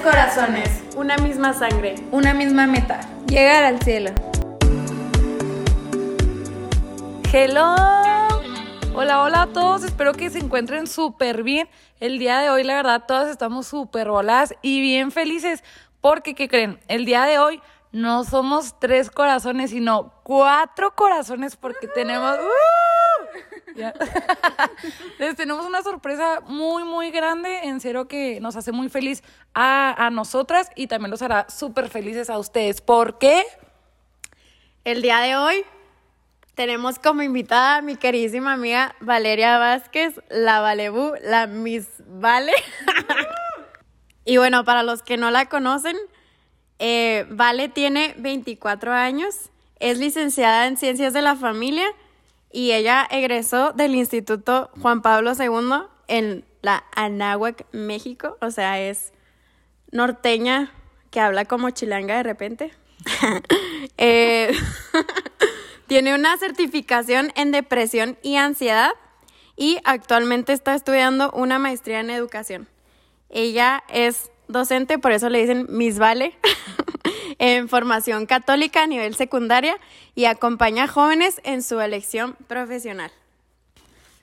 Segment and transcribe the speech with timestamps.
[0.00, 3.00] corazones, una misma sangre, una misma meta.
[3.26, 4.10] Llegar al cielo.
[7.32, 7.74] Hello.
[8.94, 9.84] Hola, hola a todos.
[9.84, 11.68] Espero que se encuentren súper bien.
[12.00, 15.62] El día de hoy, la verdad, todas estamos súper voladas y bien felices.
[16.00, 16.80] Porque, ¿qué creen?
[16.88, 17.60] El día de hoy
[17.92, 22.36] no somos tres corazones, sino cuatro corazones porque tenemos...
[22.38, 22.87] ¡Uh!
[25.18, 27.60] Les tenemos una sorpresa muy, muy grande.
[27.64, 29.22] En serio que nos hace muy feliz
[29.54, 32.80] a, a nosotras y también los hará súper felices a ustedes.
[32.80, 33.44] ¿Por qué?
[34.84, 35.64] El día de hoy
[36.58, 42.52] tenemos como invitada a mi queridísima amiga Valeria Vázquez, la Valebú, la Miss Vale.
[44.24, 45.96] y bueno, para los que no la conocen,
[46.80, 51.86] eh, Vale tiene 24 años, es licenciada en Ciencias de la Familia
[52.50, 58.38] y ella egresó del Instituto Juan Pablo II en la Anáhuac, México.
[58.40, 59.12] O sea, es
[59.92, 60.72] norteña
[61.10, 62.72] que habla como chilanga de repente.
[63.98, 64.52] eh,
[65.86, 68.92] tiene una certificación en depresión y ansiedad
[69.56, 72.68] y actualmente está estudiando una maestría en educación.
[73.30, 76.38] Ella es docente, por eso le dicen Miss Vale,
[77.38, 79.76] en formación católica a nivel secundaria
[80.14, 83.10] y acompaña a jóvenes en su elección profesional.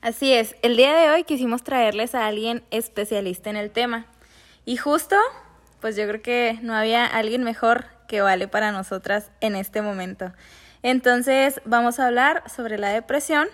[0.01, 4.05] Así es, el día de hoy quisimos traerles a alguien especialista en el tema.
[4.63, 5.15] Y justo,
[5.81, 10.31] pues yo creo que no había alguien mejor que Vale para nosotras en este momento.
[10.83, 13.47] Entonces vamos a hablar sobre la depresión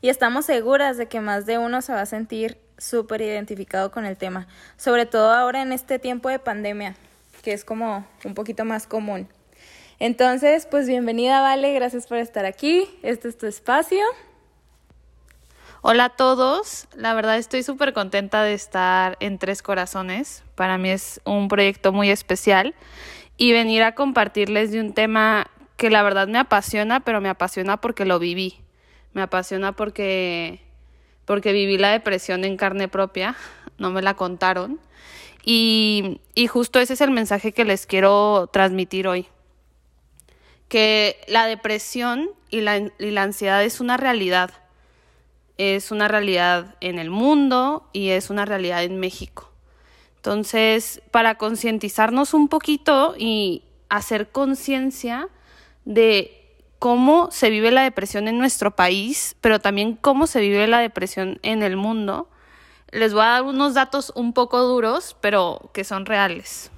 [0.00, 4.04] y estamos seguras de que más de uno se va a sentir súper identificado con
[4.04, 6.94] el tema, sobre todo ahora en este tiempo de pandemia,
[7.46, 9.28] que es como un poquito más común.
[10.00, 14.00] Entonces, pues bienvenida Vale, gracias por estar aquí, este es tu espacio.
[15.80, 20.90] Hola a todos, la verdad estoy súper contenta de estar en Tres Corazones, para mí
[20.90, 22.74] es un proyecto muy especial
[23.36, 25.46] y venir a compartirles de un tema
[25.76, 28.58] que la verdad me apasiona, pero me apasiona porque lo viví.
[29.12, 30.62] Me apasiona porque,
[31.24, 33.36] porque viví la depresión en carne propia,
[33.78, 34.80] no me la contaron.
[35.46, 39.26] Y, justo ese es el mensaje que les quiero transmitir hoy.
[40.68, 44.50] Que la depresión y la, y la ansiedad es una realidad.
[45.56, 49.50] Es una realidad en el mundo y es una realidad en México.
[50.16, 55.30] Entonces, para concientizarnos un poquito y hacer conciencia,
[55.86, 56.42] de
[56.78, 61.38] cómo se vive la depresión en nuestro país, pero también cómo se vive la depresión
[61.42, 62.28] en el mundo.
[62.90, 66.70] Les voy a dar unos datos un poco duros, pero que son reales.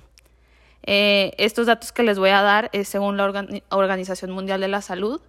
[0.84, 3.24] Eh, estos datos que les voy a dar es según la
[3.70, 5.20] Organización Mundial de la Salud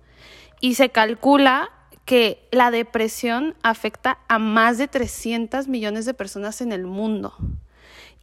[0.61, 1.69] y se calcula
[2.05, 7.33] que la depresión afecta a más de 300 millones de personas en el mundo.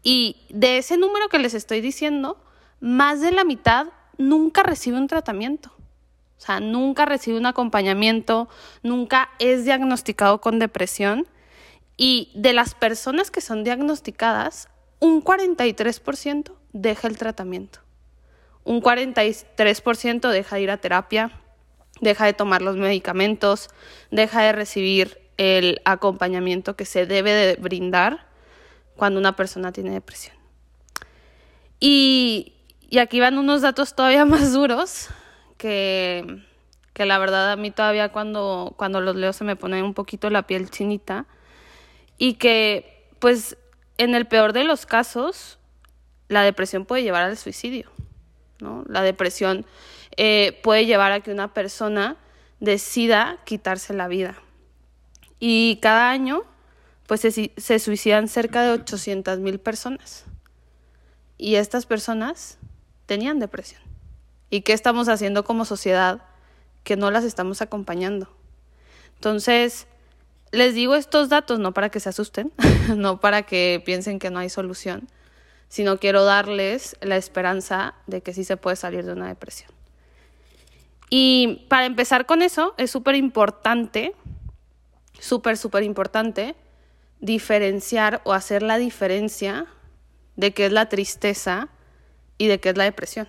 [0.03, 2.39] Y de ese número que les estoy diciendo,
[2.81, 5.71] más de la mitad nunca recibe un tratamiento.
[6.39, 8.49] O sea, nunca recibe un acompañamiento,
[8.83, 11.27] nunca es diagnosticado con depresión.
[11.97, 14.69] Y de las personas que son diagnosticadas,
[15.01, 17.81] un 43% deja el tratamiento.
[18.65, 21.41] Un 43% deja de ir a terapia,
[22.01, 23.69] deja de tomar los medicamentos,
[24.11, 28.27] deja de recibir el acompañamiento que se debe de brindar
[28.97, 30.37] cuando una persona tiene depresión.
[31.79, 32.57] Y
[32.89, 35.09] y aquí van unos datos todavía más duros
[35.57, 36.43] que,
[36.93, 40.31] que la verdad a mí todavía cuando, cuando los leo se me pone un poquito
[40.31, 41.27] la piel chinita
[42.19, 43.57] y que pues
[43.99, 45.59] en el peor de los casos
[46.29, 47.91] la depresión puede llevar al suicidio,
[48.61, 48.85] ¿no?
[48.89, 49.65] La depresión
[50.17, 52.17] eh, puede llevar a que una persona
[52.61, 54.37] decida quitarse la vida.
[55.39, 56.45] Y cada año
[57.07, 60.25] pues se, se suicidan cerca de 800 mil personas.
[61.39, 62.59] Y estas personas
[63.05, 63.83] tenían depresión.
[64.51, 66.23] ¿Y qué estamos haciendo como sociedad
[66.83, 68.29] que no las estamos acompañando?
[69.17, 69.87] Entonces,
[70.57, 72.53] les digo estos datos no para que se asusten,
[72.97, 75.09] no para que piensen que no hay solución,
[75.69, 79.71] sino quiero darles la esperanza de que sí se puede salir de una depresión.
[81.09, 84.15] Y para empezar con eso, es súper importante,
[85.21, 86.57] súper, súper importante,
[87.21, 89.67] diferenciar o hacer la diferencia
[90.35, 91.69] de qué es la tristeza
[92.39, 93.29] y de qué es la depresión,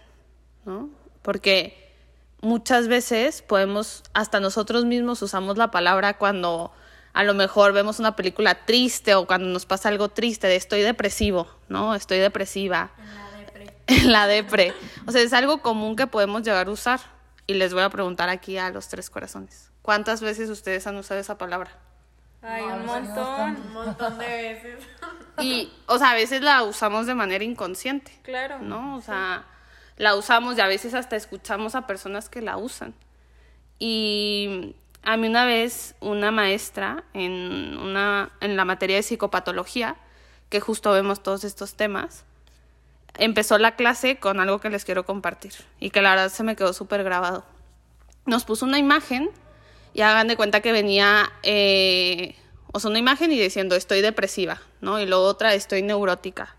[0.66, 0.90] ¿no?
[1.22, 1.94] Porque
[2.42, 6.72] muchas veces podemos, hasta nosotros mismos usamos la palabra cuando
[7.18, 10.82] a lo mejor vemos una película triste o cuando nos pasa algo triste de estoy
[10.82, 11.96] depresivo, ¿no?
[11.96, 12.92] Estoy depresiva.
[13.00, 13.74] En la depre.
[13.88, 14.74] En la depre.
[15.08, 17.00] O sea, es algo común que podemos llegar a usar.
[17.48, 19.72] Y les voy a preguntar aquí a los tres corazones.
[19.82, 21.72] ¿Cuántas veces ustedes han usado esa palabra?
[22.44, 24.84] Ay, un montón, un montón de veces.
[25.42, 28.12] Y, o sea, a veces la usamos de manera inconsciente.
[28.22, 28.60] Claro.
[28.60, 28.96] ¿No?
[28.96, 29.46] O sea,
[29.96, 32.94] la usamos y a veces hasta escuchamos a personas que la usan.
[33.80, 39.96] Y a mí una vez una maestra en, una, en la materia de psicopatología,
[40.50, 42.26] que justo vemos todos estos temas,
[43.18, 46.56] empezó la clase con algo que les quiero compartir y que la verdad se me
[46.56, 47.46] quedó súper grabado.
[48.26, 49.30] Nos puso una imagen
[49.94, 52.36] y hagan de cuenta que venía, eh,
[52.72, 55.00] o sea, una imagen y diciendo estoy depresiva, ¿no?
[55.00, 56.56] Y luego otra estoy neurótica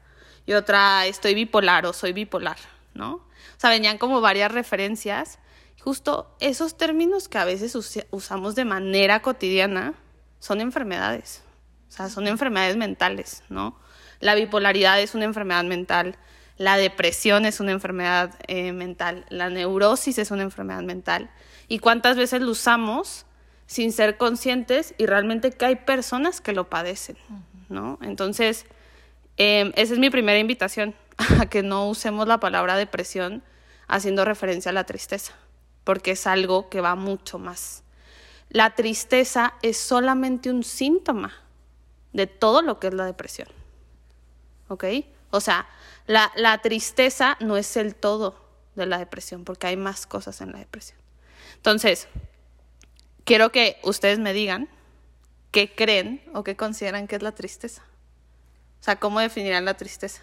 [0.47, 2.57] y otra estoy bipolar o soy bipolar,
[2.95, 3.15] ¿no?
[3.15, 5.39] O sea, venían como varias referencias.
[5.83, 7.75] Justo esos términos que a veces
[8.11, 9.95] usamos de manera cotidiana
[10.41, 11.43] son enfermedades,
[11.89, 13.79] o sea, son enfermedades mentales, ¿no?
[14.21, 16.17] La bipolaridad es una enfermedad mental,
[16.57, 21.31] la depresión es una enfermedad eh, mental, la neurosis es una enfermedad mental.
[21.69, 23.27] ¿Y cuántas veces lo usamos
[23.67, 27.17] sin ser conscientes y realmente que hay personas que lo padecen,
[27.69, 27.99] ¿no?
[28.03, 28.67] Entonces,
[29.37, 30.95] em, esa es mi primera invitación,
[31.41, 33.43] a que no usemos la palabra depresión
[33.87, 35.35] haciendo referencia a la tristeza,
[35.89, 37.83] porque es algo que va mucho más.
[38.51, 41.33] La tristeza es solamente un síntoma
[42.13, 43.49] de todo lo que es la depresión.
[44.69, 44.85] ¿Ok?
[45.31, 45.67] O sea,
[46.07, 48.39] la, la tristeza no es el todo
[48.75, 50.99] de la depresión, porque hay más cosas en la depresión.
[51.55, 52.07] Entonces,
[53.25, 54.69] quiero que ustedes me digan
[55.53, 57.83] qué creen o qué consideran que es la tristeza.
[58.79, 60.21] O sea, ¿cómo definirán la tristeza?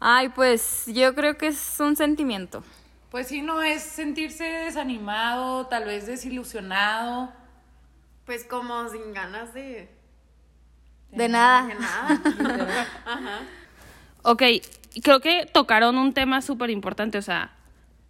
[0.00, 2.64] Ay, pues yo creo que es un sentimiento.
[3.14, 7.32] Pues sí, no es sentirse desanimado, tal vez desilusionado.
[8.26, 9.88] Pues como sin ganas de...
[11.12, 11.64] De nada.
[11.64, 12.88] De nada.
[13.06, 13.42] Ajá.
[14.24, 14.42] Ok,
[15.00, 17.52] creo que tocaron un tema súper importante, o sea,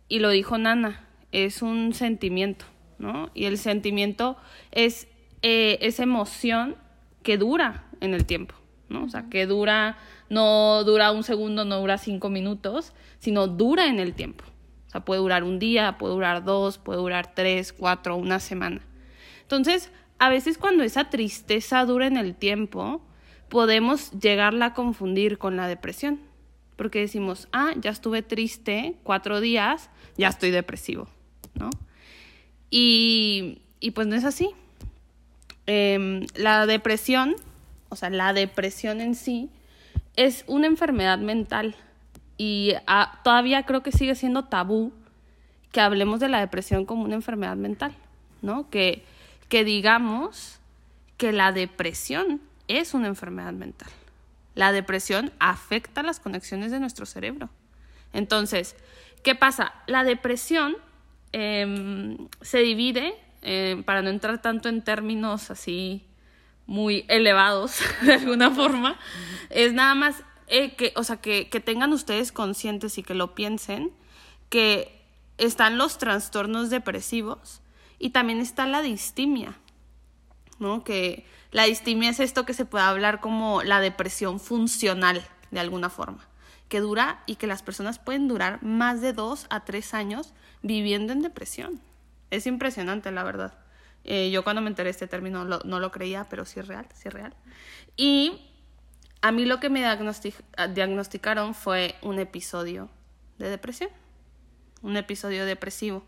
[0.09, 2.65] y lo dijo Nana, es un sentimiento,
[2.99, 3.29] ¿no?
[3.35, 4.39] Y el sentimiento
[4.71, 5.07] es
[5.43, 6.77] eh, esa emoción
[7.23, 8.55] que dura en el tiempo,
[8.89, 9.05] ¿no?
[9.05, 9.99] O sea, que dura,
[10.31, 14.45] no dura un segundo, no dura cinco minutos, sino dura en el tiempo.
[14.95, 18.81] O sea, puede durar un día, puede durar dos, puede durar tres, cuatro, una semana.
[19.43, 23.03] Entonces, a veces cuando esa tristeza dura en el tiempo,
[23.49, 26.21] podemos llegarla a confundir con la depresión.
[26.77, 31.09] Porque decimos, ah, ya estuve triste cuatro días, ya estoy depresivo,
[31.55, 31.71] ¿no?
[32.71, 34.51] Y, y pues no es así.
[35.67, 37.35] Em, la depresión,
[37.89, 39.51] o sea, la depresión en sí,
[40.15, 41.75] es una enfermedad mental.
[42.37, 44.93] Y ah, todavía creo que sigue siendo tabú
[45.73, 47.95] que hablemos de la depresión como una enfermedad mental,
[48.43, 48.71] ¿no?
[48.71, 49.05] Que,
[49.49, 50.61] que digamos
[51.17, 53.89] que la depresión es una enfermedad mental.
[54.55, 57.51] La depresión afecta las conexiones de nuestro cerebro.
[58.13, 58.77] Entonces,
[59.23, 59.75] ¿qué pasa?
[59.87, 60.77] La depresión
[61.33, 66.05] em, se divide, em, para no entrar tanto en términos así
[66.67, 68.97] muy elevados de alguna forma,
[69.51, 73.35] es nada más eh, que, o sea, que, que tengan ustedes conscientes y que lo
[73.35, 73.93] piensen,
[74.49, 75.03] que
[75.39, 77.61] están los trastornos depresivos
[77.99, 79.57] y también está la distimia,
[80.59, 80.85] ¿no?
[80.85, 85.91] Que la distimia es esto que se puede hablar como la depresión funcional, de alguna
[85.91, 86.29] forma,
[86.69, 91.13] que dura y que las personas pueden durar más de dos a tres años viviendo
[91.13, 91.81] en depresión.
[92.31, 93.55] Es impresionante, la verdad.
[94.05, 96.87] Eh, yo cuando me enteré de este término no lo creía, pero sí es real,
[96.95, 97.35] sí es real.
[97.97, 98.41] Y
[99.25, 99.83] a mí lo que me
[100.75, 102.91] diagnosticaron fue un episodio
[103.39, 103.89] de depresión,
[104.83, 106.05] un episodio depresivo.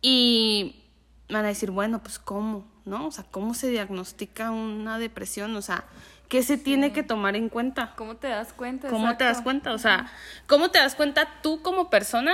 [0.00, 0.86] Y
[1.28, 2.66] van a decir, bueno, pues ¿cómo?
[2.86, 3.08] ¿No?
[3.08, 5.54] O sea, ¿cómo se diagnostica una depresión?
[5.54, 5.84] O sea,
[6.30, 7.92] ¿qué se tiene que tomar en cuenta?
[7.94, 8.88] ¿Cómo te das cuenta?
[8.88, 9.74] ¿Cómo te das cuenta?
[9.74, 10.10] O sea,
[10.46, 12.32] ¿cómo te das cuenta tú como persona?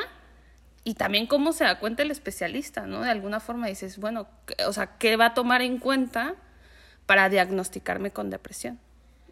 [0.85, 3.01] Y también cómo se da cuenta el especialista, ¿no?
[3.01, 4.29] De alguna forma dices, bueno,
[4.69, 6.37] o sea, ¿qué va a tomar en cuenta
[7.07, 8.79] para diagnosticarme con depresión?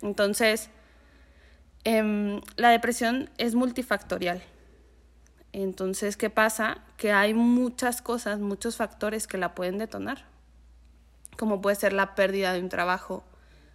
[0.02, 0.71] Entonces,
[1.85, 4.43] eh, la depresión es multifactorial.
[5.52, 6.78] Entonces, ¿qué pasa?
[6.97, 10.26] Que hay muchas cosas, muchos factores que la pueden detonar,
[11.38, 13.25] como puede ser la pérdida de un trabajo,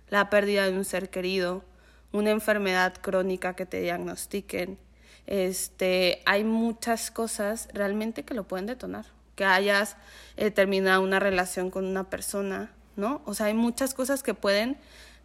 [0.10, 1.64] la pérdida de un ser querido,
[2.12, 4.78] una enfermedad crónica que te diagnostiquen.
[5.26, 9.06] Este, hay muchas cosas realmente que lo pueden detonar.
[9.36, 9.98] Que hayas
[10.38, 13.22] eh, terminado una relación con una persona, ¿no?
[13.26, 14.78] O sea, hay muchas cosas que pueden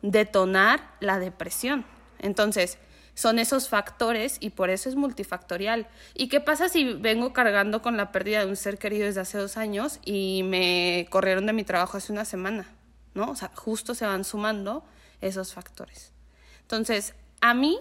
[0.02, 1.84] detonar la depresión.
[2.18, 2.78] Entonces,
[3.14, 5.88] son esos factores y por eso es multifactorial.
[6.14, 9.38] ¿Y qué pasa si vengo cargando con la pérdida de un ser querido desde hace
[9.38, 12.68] dos años y me corrieron de mi trabajo hace una semana?
[13.14, 13.30] ¿No?
[13.30, 14.84] O sea, justo se van sumando
[15.20, 16.12] esos factores.
[16.60, 17.80] Entonces, a mí,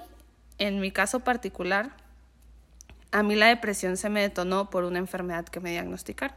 [0.58, 1.92] en mi caso particular,
[3.12, 6.36] a mí la depresión se me detonó por una enfermedad que me diagnosticaron.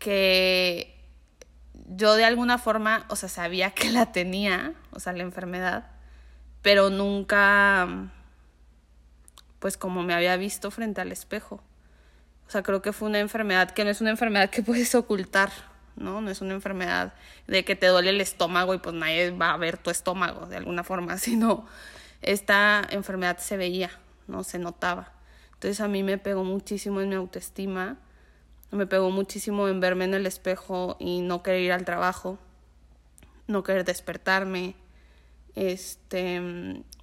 [0.00, 0.99] Que
[1.92, 5.90] yo de alguna forma, o sea, sabía que la tenía, o sea, la enfermedad,
[6.62, 8.10] pero nunca,
[9.58, 11.62] pues como me había visto frente al espejo.
[12.46, 15.50] O sea, creo que fue una enfermedad que no es una enfermedad que puedes ocultar,
[15.96, 16.20] ¿no?
[16.20, 17.12] No es una enfermedad
[17.48, 20.56] de que te duele el estómago y pues nadie va a ver tu estómago de
[20.56, 21.66] alguna forma, sino
[22.22, 23.90] esta enfermedad se veía,
[24.28, 24.44] ¿no?
[24.44, 25.12] Se notaba.
[25.54, 27.98] Entonces a mí me pegó muchísimo en mi autoestima,
[28.70, 32.38] me pegó muchísimo en verme en el espejo y no querer ir al trabajo,
[33.46, 34.76] no querer despertarme,
[35.54, 36.40] este,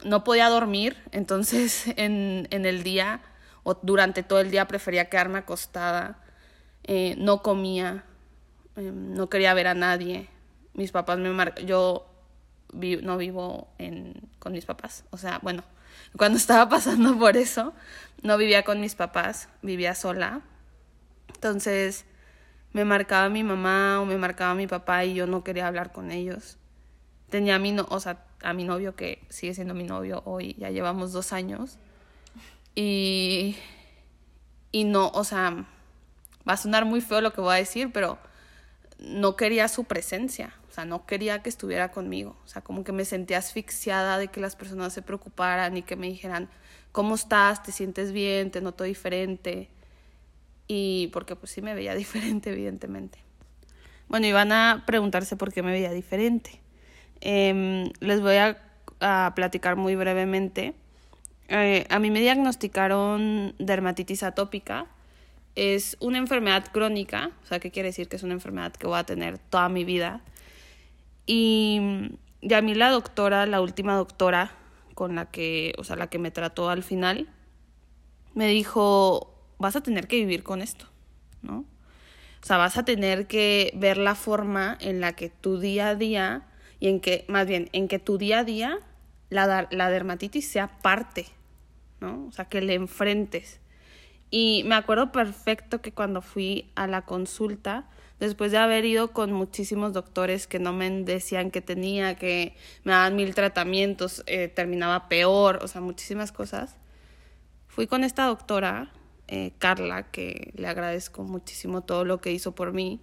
[0.03, 3.21] no podía dormir, entonces en, en el día
[3.63, 6.23] o durante todo el día prefería quedarme acostada,
[6.85, 8.05] eh, no comía,
[8.77, 10.29] eh, no quería ver a nadie.
[10.73, 12.07] Mis papás me mar yo
[12.71, 15.63] no vivo en, con mis papás, o sea, bueno,
[16.17, 17.73] cuando estaba pasando por eso,
[18.21, 20.41] no vivía con mis papás, vivía sola.
[21.33, 22.05] Entonces
[22.73, 26.11] me marcaba mi mamá o me marcaba mi papá y yo no quería hablar con
[26.11, 26.57] ellos.
[27.29, 30.55] Tenía a mi, no o sea, a mi novio que sigue siendo mi novio hoy,
[30.57, 31.77] ya llevamos dos años.
[32.75, 33.57] Y,
[34.71, 35.65] y no, o sea,
[36.47, 38.19] va a sonar muy feo lo que voy a decir, pero
[38.99, 42.91] no quería su presencia, o sea, no quería que estuviera conmigo, o sea, como que
[42.91, 46.49] me sentía asfixiada de que las personas se preocuparan y que me dijeran,
[46.91, 47.63] ¿cómo estás?
[47.63, 48.51] ¿Te sientes bien?
[48.51, 49.69] ¿Te noto diferente?
[50.67, 53.19] Y porque pues sí me veía diferente, evidentemente.
[54.07, 56.61] Bueno, y van a preguntarse por qué me veía diferente.
[57.21, 58.57] Eh, les voy a,
[58.99, 60.75] a platicar muy brevemente
[61.49, 64.87] eh, a mí me diagnosticaron dermatitis atópica.
[65.55, 68.07] Es una enfermedad crónica, o sea, ¿qué quiere decir?
[68.09, 70.21] Que es una enfermedad que voy a tener toda mi vida.
[71.25, 71.81] Y,
[72.41, 74.51] y a mí la doctora, la última doctora
[74.93, 77.27] con la que, o sea, la que me trató al final,
[78.33, 80.85] me dijo, vas a tener que vivir con esto,
[81.41, 81.65] ¿no?
[82.41, 85.95] O sea, vas a tener que ver la forma en la que tu día a
[85.95, 86.47] día,
[86.79, 88.79] y en que, más bien, en que tu día a día
[89.29, 91.25] la, la dermatitis sea parte
[91.99, 92.27] ¿no?
[92.27, 93.59] O sea, que le enfrentes.
[94.29, 97.85] Y me acuerdo perfecto que cuando fui a la consulta,
[98.19, 102.91] después de haber ido con muchísimos doctores que no me decían que tenía, que me
[102.91, 106.75] daban mil tratamientos, eh, terminaba peor, o sea, muchísimas cosas,
[107.67, 108.91] fui con esta doctora,
[109.27, 113.01] eh, Carla, que le agradezco muchísimo todo lo que hizo por mí,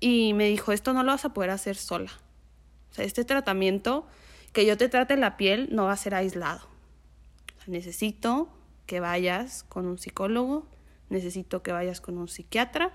[0.00, 2.10] y me dijo, esto no lo vas a poder hacer sola.
[2.90, 4.06] O sea, este tratamiento,
[4.52, 6.74] que yo te trate la piel, no va a ser aislado
[7.66, 8.48] necesito
[8.86, 10.66] que vayas con un psicólogo,
[11.08, 12.92] necesito que vayas con un psiquiatra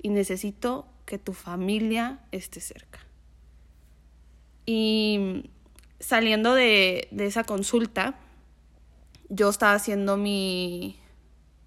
[0.00, 3.00] y necesito que tu familia esté cerca.
[4.66, 5.50] Y
[6.00, 8.18] saliendo de, de esa consulta,
[9.28, 10.98] yo estaba haciendo mi,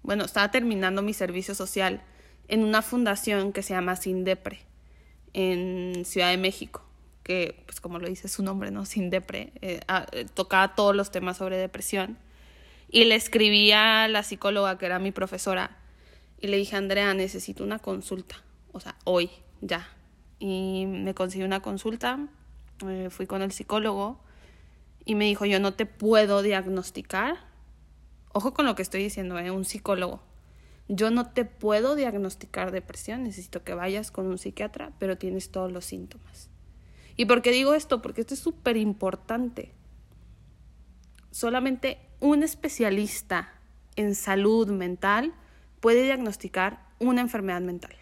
[0.08, 2.00] bueno, estaba terminando mi servicio social
[2.48, 4.60] en una fundación que se llama Sindepre,
[5.34, 6.82] en Ciudad de México,
[7.22, 8.86] que, pues como lo dice su nombre, ¿no?
[8.86, 12.16] Sindepre, eh, ah, eh, tocaba todos los temas sobre depresión.
[12.88, 15.76] Y le escribí a la psicóloga que era mi profesora
[16.40, 18.36] y le dije, Andrea, necesito una consulta,
[18.72, 19.28] o sea, hoy,
[19.60, 19.90] ya.
[20.38, 22.18] Y me consiguió una consulta,
[22.88, 24.24] eh, fui con el psicólogo
[25.04, 27.47] y me dijo, yo no te puedo diagnosticar,
[28.38, 29.50] ojo con lo que estoy diciendo, ¿eh?
[29.50, 30.22] un psicólogo,
[30.88, 35.70] yo no te puedo diagnosticar depresión, necesito que vayas con un psiquiatra, pero tienes todos
[35.70, 36.48] los síntomas.
[37.16, 38.00] ¿Y por qué digo esto?
[38.00, 39.72] Porque esto es súper importante.
[41.30, 43.52] Solamente un especialista
[43.96, 45.34] en salud mental
[45.80, 47.94] puede diagnosticar una enfermedad mental.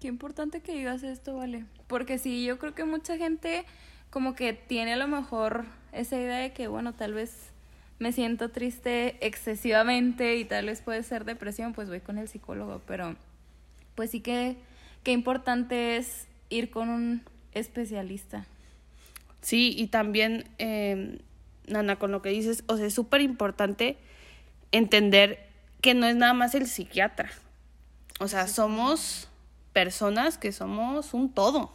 [0.00, 1.64] Qué importante que digas esto, vale.
[1.86, 3.64] Porque sí, yo creo que mucha gente
[4.10, 7.51] como que tiene a lo mejor esa idea de que, bueno, tal vez
[8.02, 12.82] me siento triste excesivamente y tal vez puede ser depresión, pues voy con el psicólogo,
[12.84, 13.14] pero
[13.94, 14.56] pues sí que
[15.04, 18.44] qué importante es ir con un especialista.
[19.40, 21.20] Sí, y también eh,
[21.68, 23.96] Nana, con lo que dices, o sea, es súper importante
[24.72, 25.46] entender
[25.80, 27.30] que no es nada más el psiquiatra.
[28.18, 29.28] O sea, somos
[29.72, 31.72] personas que somos un todo.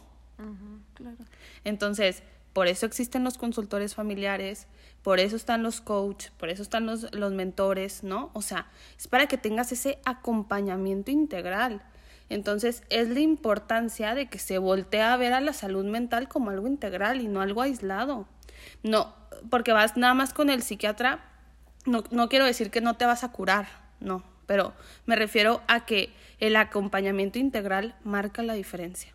[0.92, 1.16] claro.
[1.64, 4.66] Entonces, por eso existen los consultores familiares,
[5.02, 8.30] por eso están los coaches, por eso están los, los mentores, ¿no?
[8.32, 8.66] O sea,
[8.98, 11.82] es para que tengas ese acompañamiento integral.
[12.30, 16.50] Entonces, es la importancia de que se voltee a ver a la salud mental como
[16.50, 18.26] algo integral y no algo aislado.
[18.82, 19.14] No,
[19.50, 21.24] porque vas nada más con el psiquiatra,
[21.86, 23.68] no, no quiero decir que no te vas a curar,
[24.00, 24.74] no, pero
[25.06, 29.14] me refiero a que el acompañamiento integral marca la diferencia.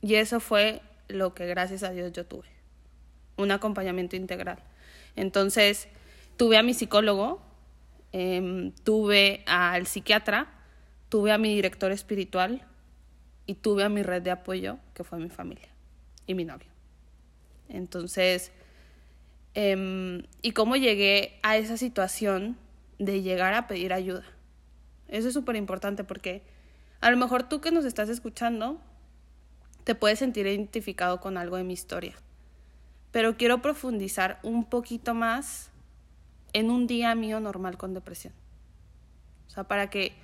[0.00, 2.48] Y eso fue lo que gracias a Dios yo tuve,
[3.36, 4.58] un acompañamiento integral.
[5.16, 5.88] Entonces,
[6.36, 7.42] tuve a mi psicólogo,
[8.12, 10.48] eh, tuve al psiquiatra,
[11.08, 12.66] tuve a mi director espiritual,
[13.46, 15.68] y tuve a mi red de apoyo, que fue mi familia
[16.26, 16.68] y mi novio.
[17.68, 18.52] Entonces,
[19.54, 22.56] em, ¿y cómo llegué a esa situación
[22.98, 24.24] de llegar a pedir ayuda?
[25.08, 26.42] Eso es súper importante porque
[27.00, 28.80] a lo mejor tú que nos estás escuchando
[29.84, 32.14] te puedes sentir identificado con algo de mi historia.
[33.12, 35.70] Pero quiero profundizar un poquito más
[36.52, 38.32] en un día mío normal con depresión.
[39.46, 40.14] O sea, para que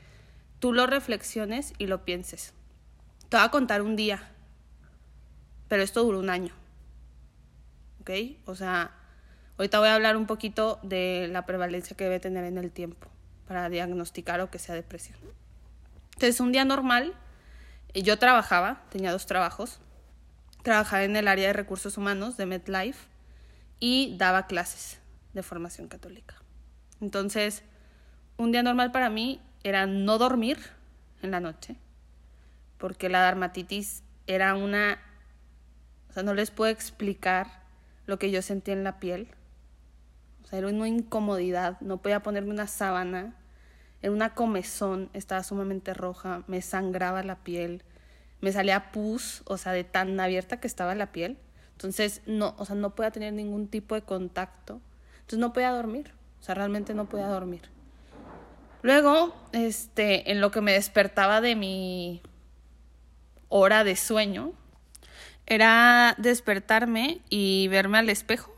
[0.59, 2.55] tú lo reflexiones y lo pienses.
[3.29, 4.31] Te voy a contar un día,
[5.69, 6.55] pero esto duró un año.
[8.01, 8.11] ¿Ok?
[8.47, 8.91] O sea,
[9.59, 13.09] ahorita voy a hablar un poquito de la prevalencia que debe tener en el tiempo
[13.47, 15.19] para diagnosticar o que sea depresión.
[16.15, 17.15] Entonces, un día normal,
[17.95, 19.81] yo trabajaba, tenía dos trabajos.
[20.63, 23.09] Trabajaba en el área de recursos humanos de MedLife
[23.81, 25.01] y daba clases
[25.33, 26.37] de formación católica.
[27.01, 27.63] Entonces,
[28.37, 30.59] un día normal para mí era no dormir
[31.23, 31.77] en la noche,
[32.79, 34.99] porque la dermatitis era una,
[36.11, 37.63] o sea, no les puedo explicar
[38.07, 39.29] lo que yo sentía en la piel.
[40.45, 43.35] O sea, era una incomodidad, no podía ponerme una sábana,
[44.01, 47.83] era una comezón, estaba sumamente roja, me sangraba la piel,
[48.41, 51.39] me salía pus, o sea, de tan abierta que estaba la piel.
[51.73, 54.81] Entonces, no, o sea, no podía tener ningún tipo de contacto.
[55.15, 57.63] Entonces no podía dormir, o sea, realmente no podía dormir.
[58.83, 62.23] Luego, este, en lo que me despertaba de mi
[63.49, 64.53] hora de sueño,
[65.47, 68.55] era despertarme y verme al espejo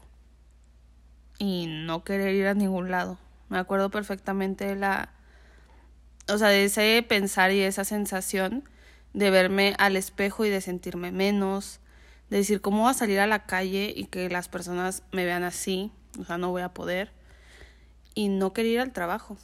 [1.39, 3.19] y no querer ir a ningún lado.
[3.49, 5.11] Me acuerdo perfectamente de la,
[6.29, 8.65] o sea, de ese pensar y esa sensación
[9.13, 11.81] de verme al espejo y de sentirme menos,
[12.31, 15.43] de decir cómo voy a salir a la calle y que las personas me vean
[15.43, 17.11] así, o sea, no voy a poder,
[18.15, 19.37] y no querer ir al trabajo,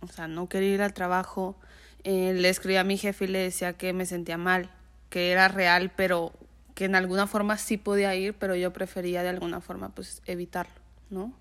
[0.00, 1.56] o sea, no querer ir al trabajo.
[2.04, 4.70] Eh, le escribí a mi jefe y le decía que me sentía mal,
[5.10, 6.32] que era real, pero
[6.74, 10.80] que en alguna forma sí podía ir, pero yo prefería de alguna forma pues evitarlo,
[11.10, 11.34] ¿no?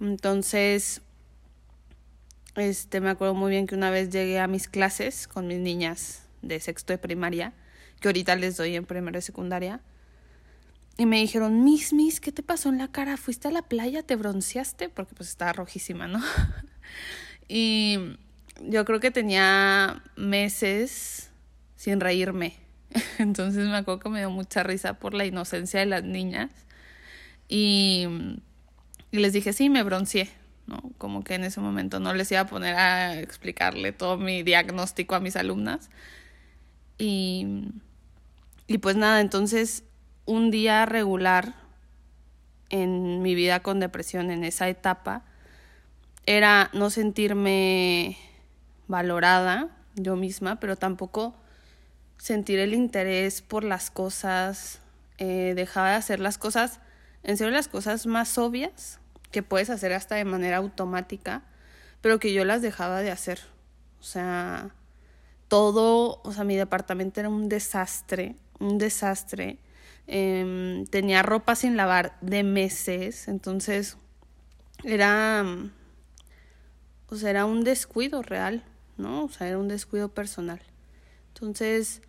[0.00, 1.00] Entonces,
[2.56, 6.26] este, me acuerdo muy bien que una vez llegué a mis clases con mis niñas
[6.42, 7.52] de sexto de primaria,
[8.00, 9.80] que ahorita les doy en primero de secundaria,
[11.00, 13.16] y me dijeron, Miss, Miss, ¿qué te pasó en la cara?
[13.16, 14.02] ¿Fuiste a la playa?
[14.02, 14.90] ¿Te bronceaste?
[14.90, 16.22] Porque pues estaba rojísima, ¿no?
[17.48, 18.18] y
[18.62, 21.30] yo creo que tenía meses
[21.76, 22.58] sin reírme.
[23.18, 26.50] Entonces me acuerdo que me dio mucha risa por la inocencia de las niñas.
[27.48, 28.06] Y,
[29.10, 30.28] y les dije, sí, me bronceé.
[30.66, 30.82] ¿no?
[30.98, 35.14] Como que en ese momento no les iba a poner a explicarle todo mi diagnóstico
[35.14, 35.88] a mis alumnas.
[37.00, 37.64] Y,
[38.66, 39.84] y pues nada, entonces
[40.26, 41.54] un día regular
[42.68, 45.24] en mi vida con depresión en esa etapa
[46.26, 48.16] era no sentirme
[48.86, 51.34] valorada yo misma, pero tampoco
[52.18, 54.80] sentir el interés por las cosas,
[55.18, 56.80] eh, dejaba de hacer las cosas,
[57.22, 59.00] en serio las cosas más obvias
[59.32, 61.42] que puedes hacer hasta de manera automática,
[62.02, 63.40] pero que yo las dejaba de hacer.
[64.00, 64.70] O sea,
[65.50, 69.58] todo, o sea, mi departamento era un desastre, un desastre.
[70.06, 73.98] Em, tenía ropa sin lavar de meses, entonces
[74.84, 75.44] era,
[77.08, 78.62] o sea, era un descuido real,
[78.96, 79.24] ¿no?
[79.24, 80.60] O sea, era un descuido personal.
[81.34, 82.02] Entonces,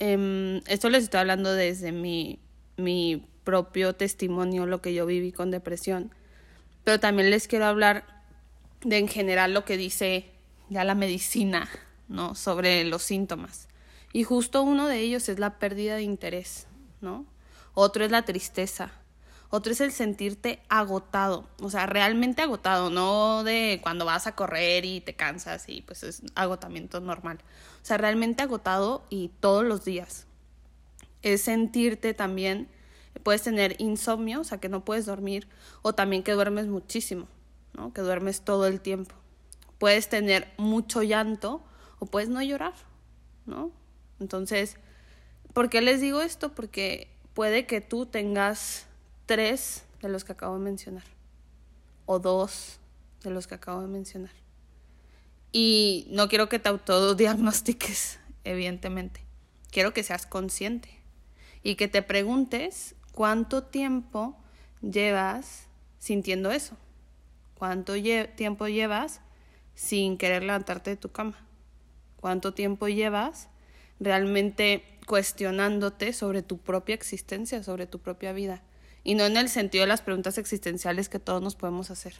[0.00, 2.40] eh, esto les estoy hablando desde mi,
[2.76, 6.12] mi propio testimonio, lo que yo viví con depresión,
[6.82, 8.24] pero también les quiero hablar
[8.82, 10.26] de en general lo que dice
[10.68, 11.68] ya la medicina,
[12.34, 13.68] Sobre los síntomas.
[14.12, 16.66] Y justo uno de ellos es la pérdida de interés,
[17.00, 17.24] ¿no?
[17.74, 18.92] Otro es la tristeza.
[19.54, 24.86] Otro es el sentirte agotado, o sea, realmente agotado, no de cuando vas a correr
[24.86, 27.38] y te cansas y pues es agotamiento normal.
[27.82, 30.26] O sea, realmente agotado y todos los días.
[31.20, 32.66] Es sentirte también,
[33.22, 35.46] puedes tener insomnio, o sea, que no puedes dormir,
[35.82, 37.28] o también que duermes muchísimo,
[37.74, 37.92] ¿no?
[37.92, 39.14] Que duermes todo el tiempo.
[39.76, 41.62] Puedes tener mucho llanto
[42.02, 42.74] o puedes no llorar,
[43.46, 43.70] ¿no?
[44.18, 44.76] Entonces,
[45.52, 46.52] ¿por qué les digo esto?
[46.52, 48.86] Porque puede que tú tengas
[49.24, 51.04] tres de los que acabo de mencionar
[52.06, 52.80] o dos
[53.22, 54.32] de los que acabo de mencionar.
[55.52, 59.20] Y no quiero que te autodiagnostiques, evidentemente.
[59.70, 60.88] Quiero que seas consciente
[61.62, 64.36] y que te preguntes cuánto tiempo
[64.80, 65.68] llevas
[66.00, 66.76] sintiendo eso.
[67.54, 67.94] ¿Cuánto
[68.34, 69.20] tiempo llevas
[69.76, 71.38] sin querer levantarte de tu cama?
[72.22, 73.48] ¿Cuánto tiempo llevas
[73.98, 78.62] realmente cuestionándote sobre tu propia existencia, sobre tu propia vida?
[79.02, 82.14] Y no en el sentido de las preguntas existenciales que todos nos podemos hacer.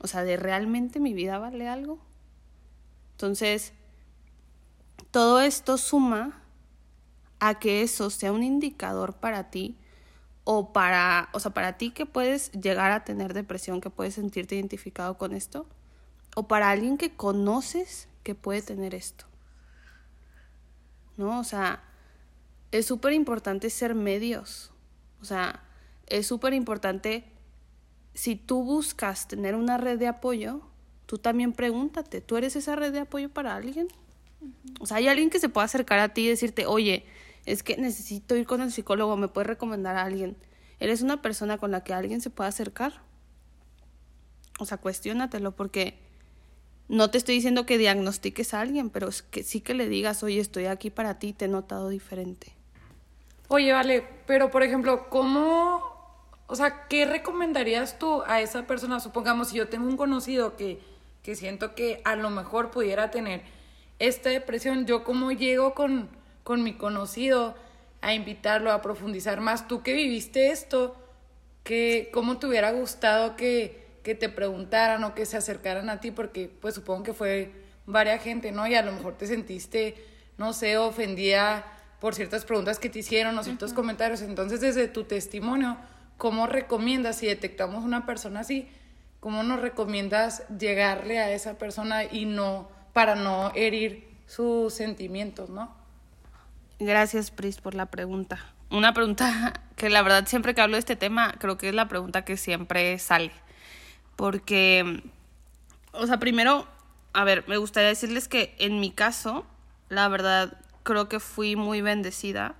[0.00, 1.98] O sea, de realmente mi vida vale algo.
[3.16, 3.72] Entonces,
[5.10, 6.40] todo esto suma
[7.40, 9.76] a que eso sea un indicador para ti
[10.44, 14.54] o para, o sea, para ti que puedes llegar a tener depresión, que puedes sentirte
[14.54, 15.66] identificado con esto,
[16.36, 19.24] o para alguien que conoces que puede tener esto.
[21.16, 21.40] ¿No?
[21.40, 21.82] O sea,
[22.72, 24.70] es súper importante ser medios.
[25.22, 25.64] O sea,
[26.08, 27.24] es súper importante,
[28.12, 30.60] si tú buscas tener una red de apoyo,
[31.06, 33.88] tú también pregúntate, ¿tú eres esa red de apoyo para alguien?
[34.78, 37.06] O sea, hay alguien que se pueda acercar a ti y decirte, oye,
[37.46, 40.36] es que necesito ir con el psicólogo, me puedes recomendar a alguien.
[40.80, 43.00] ¿Eres una persona con la que alguien se pueda acercar?
[44.58, 46.07] O sea, cuestiónatelo porque
[46.88, 50.22] no te estoy diciendo que diagnostiques a alguien, pero es que sí que le digas,
[50.22, 52.52] oye, estoy aquí para ti, te he notado diferente.
[53.48, 55.82] Oye, vale, pero por ejemplo, ¿cómo,
[56.46, 59.00] o sea, qué recomendarías tú a esa persona?
[59.00, 60.80] Supongamos, si yo tengo un conocido que,
[61.22, 63.42] que siento que a lo mejor pudiera tener
[63.98, 66.08] esta depresión, ¿yo cómo llego con,
[66.44, 67.54] con mi conocido
[68.00, 69.68] a invitarlo a profundizar más.
[69.68, 70.96] Tú que viviste esto,
[71.64, 76.10] que, ¿cómo te hubiera gustado que, que te preguntaran o que se acercaran a ti?
[76.10, 77.52] Porque pues supongo que fue
[77.86, 78.66] varia gente, ¿no?
[78.66, 79.94] Y a lo mejor te sentiste,
[80.36, 81.64] no sé, ofendida
[82.00, 84.22] por ciertas preguntas que te hicieron o ciertos comentarios.
[84.22, 85.76] Entonces, desde tu testimonio,
[86.16, 88.68] ¿cómo recomiendas si detectamos una persona así?
[89.20, 95.74] ¿Cómo nos recomiendas llegarle a esa persona y no, para no herir sus sentimientos, ¿no?
[96.78, 98.38] Gracias, Pris, por la pregunta.
[98.70, 101.88] Una pregunta que la verdad siempre que hablo de este tema, creo que es la
[101.88, 103.32] pregunta que siempre sale.
[104.18, 105.04] Porque,
[105.92, 106.66] o sea, primero,
[107.12, 109.46] a ver, me gustaría decirles que en mi caso,
[109.90, 112.56] la verdad, creo que fui muy bendecida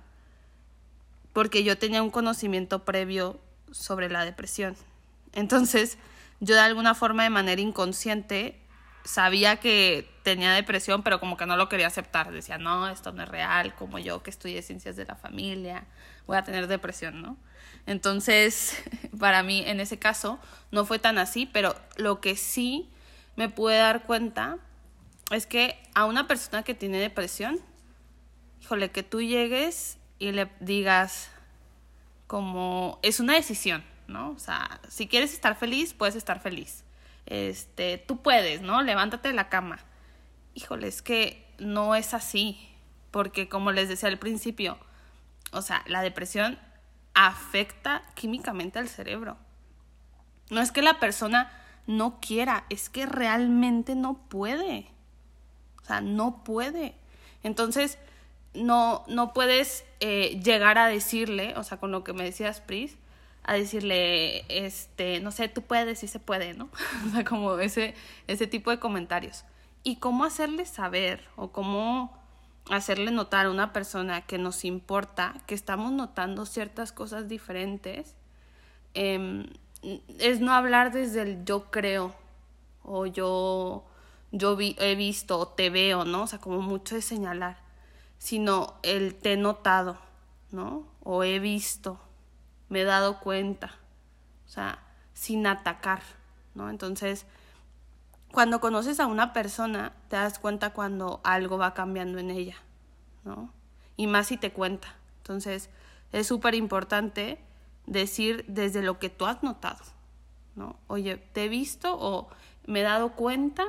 [1.33, 3.41] porque yo tenía un conocimiento previo
[3.71, 4.77] sobre la depresión.
[5.33, 5.97] Entonces,
[6.39, 8.57] yo de alguna forma, de manera inconsciente,
[9.03, 12.31] sabía que tenía depresión, pero como que no lo quería aceptar.
[12.31, 15.83] Decía, no, esto no es real, como yo que estudié ciencias de la familia,
[16.25, 17.35] voy a tener depresión, ¿no?
[17.85, 18.81] Entonces,
[19.19, 20.39] para mí, en ese caso,
[20.71, 22.89] no fue tan así, pero lo que sí
[23.35, 24.57] me pude dar cuenta
[25.31, 27.59] es que a una persona que tiene depresión,
[28.61, 31.29] híjole, que tú llegues y le digas
[32.27, 34.31] como, es una decisión, ¿no?
[34.31, 36.83] O sea, si quieres estar feliz, puedes estar feliz
[37.29, 38.81] este, tú puedes, ¿no?
[38.81, 39.79] Levántate de la cama.
[40.55, 42.59] Híjole, es que no es así,
[43.11, 44.77] porque como les decía al principio,
[45.51, 46.59] o sea, la depresión
[47.13, 49.37] afecta químicamente al cerebro.
[50.49, 51.51] No es que la persona
[51.87, 54.87] no quiera, es que realmente no puede.
[55.81, 56.95] O sea, no puede.
[57.43, 57.97] Entonces,
[58.53, 62.97] no, no puedes eh, llegar a decirle, o sea, con lo que me decías, Pris,
[63.43, 66.69] a decirle, este, no sé, tú puedes y se puede, ¿no?
[67.07, 67.95] o sea, como ese,
[68.27, 69.45] ese tipo de comentarios.
[69.83, 72.18] Y cómo hacerle saber o cómo
[72.69, 78.15] hacerle notar a una persona que nos importa, que estamos notando ciertas cosas diferentes,
[78.93, 79.47] em,
[80.19, 82.13] es no hablar desde el yo creo
[82.83, 83.85] o yo,
[84.31, 86.23] yo he visto o te veo, ¿no?
[86.23, 87.57] O sea, como mucho de señalar,
[88.17, 89.97] sino el te he notado,
[90.51, 90.85] ¿no?
[91.03, 91.99] O he visto
[92.69, 93.71] me he dado cuenta,
[94.45, 94.79] o sea,
[95.13, 96.01] sin atacar,
[96.53, 96.69] ¿no?
[96.69, 97.25] Entonces,
[98.31, 102.57] cuando conoces a una persona, te das cuenta cuando algo va cambiando en ella,
[103.23, 103.51] ¿no?
[103.97, 104.95] Y más si te cuenta.
[105.17, 105.69] Entonces,
[106.11, 107.39] es súper importante
[107.85, 109.83] decir desde lo que tú has notado,
[110.55, 110.77] ¿no?
[110.87, 112.29] Oye, te he visto o
[112.65, 113.65] me he dado cuenta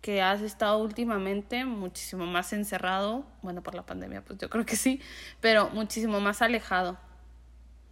[0.00, 4.76] que has estado últimamente muchísimo más encerrado, bueno, por la pandemia, pues yo creo que
[4.76, 5.00] sí,
[5.40, 6.98] pero muchísimo más alejado,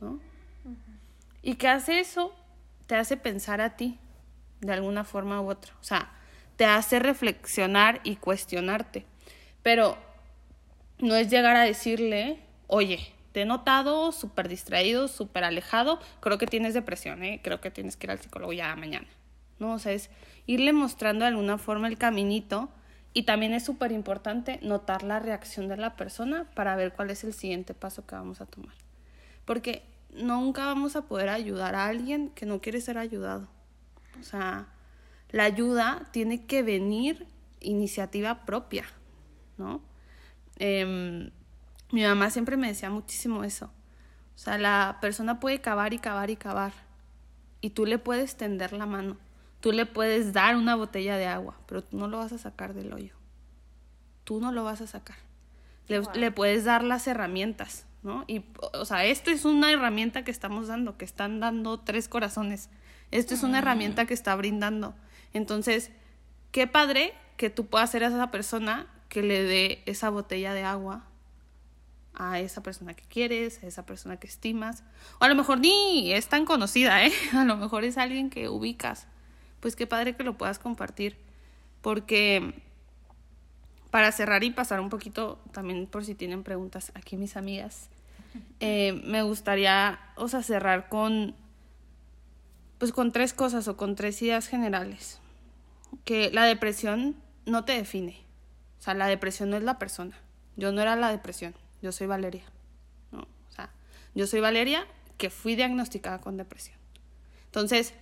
[0.00, 0.18] ¿no?
[1.42, 2.34] Y que hace eso,
[2.86, 3.98] te hace pensar a ti,
[4.60, 5.72] de alguna forma u otra.
[5.80, 6.12] O sea,
[6.56, 9.06] te hace reflexionar y cuestionarte.
[9.62, 9.98] Pero
[10.98, 16.46] no es llegar a decirle, oye, te he notado súper distraído, súper alejado, creo que
[16.46, 17.40] tienes depresión, ¿eh?
[17.42, 19.06] creo que tienes que ir al psicólogo ya mañana.
[19.58, 19.74] ¿No?
[19.74, 20.10] O sea, es
[20.46, 22.70] irle mostrando de alguna forma el caminito
[23.12, 27.24] y también es súper importante notar la reacción de la persona para ver cuál es
[27.24, 28.74] el siguiente paso que vamos a tomar.
[29.44, 33.48] Porque nunca vamos a poder ayudar a alguien que no quiere ser ayudado.
[34.20, 34.68] O sea,
[35.30, 37.26] la ayuda tiene que venir
[37.60, 38.84] iniciativa propia,
[39.58, 39.80] ¿no?
[40.56, 41.30] Em,
[41.92, 43.66] mi mamá siempre me decía muchísimo eso.
[44.34, 46.72] O sea, la persona puede cavar y cavar y cavar.
[47.60, 49.16] Y tú le puedes tender la mano.
[49.60, 52.72] Tú le puedes dar una botella de agua, pero tú no lo vas a sacar
[52.72, 53.14] del hoyo.
[54.24, 55.16] Tú no lo vas a sacar.
[55.88, 58.24] Le, le puedes dar las herramientas, ¿no?
[58.26, 62.70] Y, o sea, esto es una herramienta que estamos dando, que están dando tres corazones.
[63.10, 64.94] Esto es una herramienta que está brindando.
[65.32, 65.90] Entonces,
[66.52, 71.04] qué padre que tú puedas ser esa persona que le dé esa botella de agua
[72.14, 74.82] a esa persona que quieres, a esa persona que estimas.
[75.20, 77.12] O a lo mejor ni es tan conocida, ¿eh?
[77.32, 79.06] A lo mejor es alguien que ubicas.
[79.60, 81.16] Pues qué padre que lo puedas compartir.
[81.80, 82.54] Porque
[83.90, 87.88] para cerrar y pasar un poquito, también por si tienen preguntas aquí mis amigas,
[88.60, 91.34] eh, me gustaría, o sea, cerrar con,
[92.80, 95.20] pues con tres cosas o con tres ideas generales.
[96.06, 97.14] Que la depresión
[97.44, 98.24] no te define.
[98.78, 100.16] O sea, la depresión no es la persona.
[100.56, 102.42] Yo no era la depresión, yo soy Valeria.
[103.12, 103.20] ¿no?
[103.20, 103.70] O sea,
[104.14, 104.86] yo soy Valeria
[105.18, 106.78] que fui diagnosticada con depresión.
[107.44, 107.92] Entonces,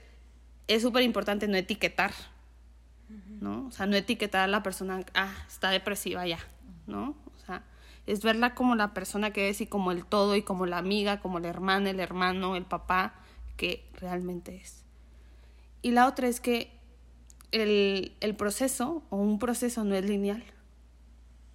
[0.68, 2.12] es súper importante no etiquetar,
[3.40, 3.66] ¿no?
[3.66, 6.38] O sea, no etiquetar a la persona, ah, está depresiva ya,
[6.86, 7.16] ¿no?
[7.34, 7.64] O sea,
[8.06, 11.18] es verla como la persona que es y como el todo y como la amiga,
[11.18, 13.14] como la hermana, el hermano, el papá
[13.58, 14.84] que realmente es.
[15.82, 16.72] Y la otra es que
[17.52, 20.42] el, el proceso o un proceso no es lineal,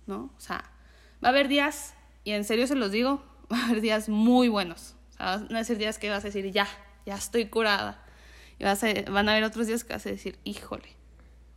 [0.05, 0.31] ¿no?
[0.37, 0.69] O sea,
[1.23, 4.49] va a haber días, y en serio se los digo, va a haber días muy
[4.49, 4.95] buenos.
[5.09, 6.67] O sea, van a ser días que vas a decir, ya,
[7.05, 8.05] ya estoy curada.
[8.59, 10.89] Y vas a, van a haber otros días que vas a decir, híjole,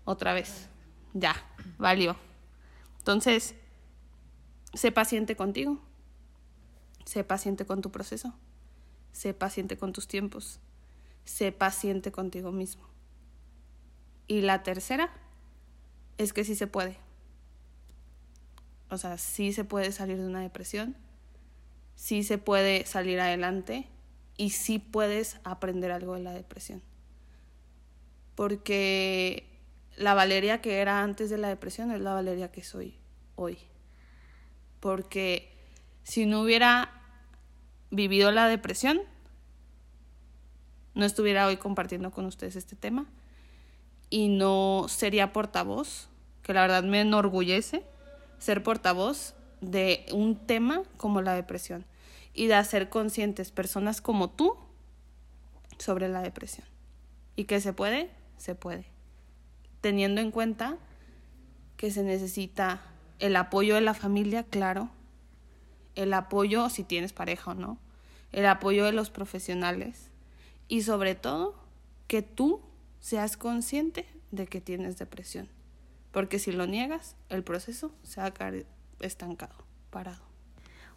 [0.04, 0.68] otra vez,
[1.12, 1.34] ya,
[1.76, 2.16] valió.
[2.98, 3.54] Entonces,
[4.74, 5.80] sé paciente contigo,
[7.04, 8.34] sé paciente con tu proceso,
[9.16, 10.60] sé paciente con tus tiempos,
[11.24, 12.86] sé paciente contigo mismo.
[14.26, 15.10] Y la tercera
[16.18, 16.98] es que sí se puede.
[18.90, 20.96] O sea, sí se puede salir de una depresión,
[21.94, 23.88] sí se puede salir adelante
[24.36, 26.82] y sí puedes aprender algo de la depresión.
[28.34, 29.46] Porque
[29.96, 32.98] la Valeria que era antes de la depresión es la Valeria que soy
[33.34, 33.56] hoy.
[34.78, 35.56] Porque
[36.02, 37.05] si no hubiera
[37.90, 39.00] vivido la depresión,
[40.94, 43.06] no estuviera hoy compartiendo con ustedes este tema
[44.10, 46.08] y no sería portavoz,
[46.42, 47.84] que la verdad me enorgullece
[48.38, 51.84] ser portavoz de un tema como la depresión
[52.34, 54.56] y de hacer conscientes personas como tú
[55.78, 56.66] sobre la depresión.
[57.34, 58.86] Y que se puede, se puede.
[59.80, 60.76] Teniendo en cuenta
[61.76, 62.82] que se necesita
[63.18, 64.90] el apoyo de la familia, claro,
[65.96, 67.78] el apoyo si tienes pareja o no,
[68.32, 70.10] el apoyo de los profesionales
[70.68, 71.54] y sobre todo
[72.06, 72.60] que tú
[73.00, 75.48] seas consciente de que tienes depresión.
[76.12, 78.64] Porque si lo niegas, el proceso se va a quedar
[79.00, 79.54] estancado,
[79.90, 80.22] parado.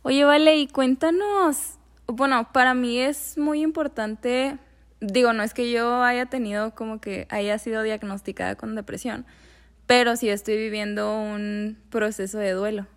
[0.01, 4.57] Oye, vale, y cuéntanos, bueno, para mí es muy importante,
[5.01, 9.25] digo, no es que yo haya tenido como que haya sido diagnosticada con depresión,
[9.87, 12.87] pero sí estoy viviendo un proceso de duelo.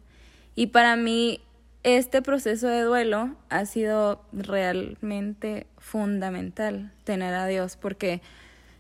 [0.55, 1.41] Y para mí
[1.83, 8.23] este proceso de duelo ha sido realmente fundamental tener a Dios, porque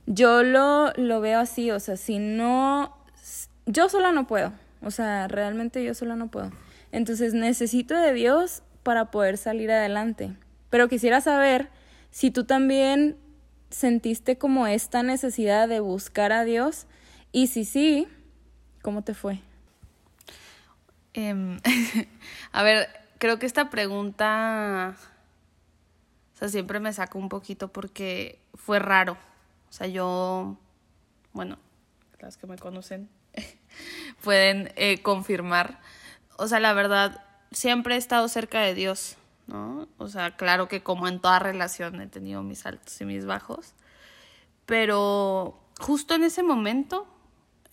[0.06, 2.96] yo lo, lo veo así, o sea, si no,
[3.66, 6.50] yo sola no puedo, o sea, realmente yo sola no puedo.
[6.92, 10.34] Entonces necesito de Dios para poder salir adelante.
[10.70, 11.68] Pero quisiera saber
[12.10, 13.16] si tú también
[13.70, 16.86] sentiste como esta necesidad de buscar a Dios
[17.32, 18.06] y si sí,
[18.82, 19.40] ¿cómo te fue?
[21.14, 21.60] Em,
[22.52, 24.96] a ver, creo que esta pregunta,
[26.34, 29.16] o sea, siempre me saca un poquito porque fue raro.
[29.68, 30.56] O sea, yo,
[31.32, 31.58] bueno,
[32.20, 33.08] las que me conocen
[34.22, 35.78] pueden eh, confirmar
[36.42, 37.22] o sea, la verdad,
[37.52, 39.88] siempre he estado cerca de Dios, ¿no?
[39.98, 43.74] O sea, claro que como en toda relación he tenido mis altos y mis bajos,
[44.66, 47.06] pero justo en ese momento,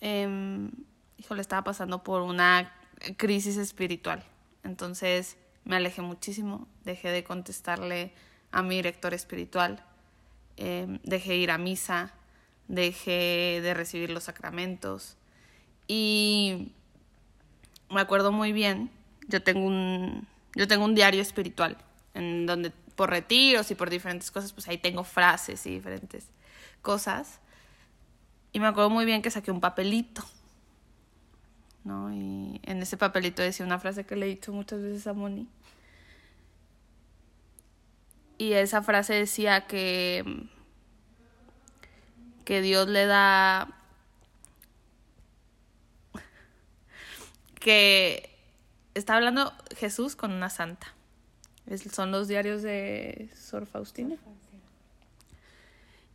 [0.00, 0.70] eh,
[1.16, 2.72] híjole, estaba pasando por una
[3.16, 4.24] crisis espiritual.
[4.64, 8.12] Entonces me alejé muchísimo, dejé de contestarle
[8.52, 9.84] a mi director espiritual,
[10.56, 12.12] eh, dejé ir a misa,
[12.68, 15.16] dejé de recibir los sacramentos
[15.86, 16.72] y
[17.90, 18.90] me acuerdo muy bien,
[19.26, 21.76] yo tengo un, yo tengo un diario espiritual,
[22.14, 26.28] en donde por retiros y por diferentes cosas, pues ahí tengo frases y diferentes
[26.82, 27.40] cosas.
[28.52, 30.22] Y me acuerdo muy bien que saqué un papelito,
[31.84, 32.12] ¿no?
[32.12, 35.48] Y en ese papelito decía una frase que le he dicho muchas veces a Moni.
[38.38, 40.48] Y esa frase decía que,
[42.44, 43.76] que Dios le da
[47.60, 48.34] que
[48.94, 50.94] está hablando Jesús con una santa.
[51.92, 54.16] son los diarios de Sor Faustina.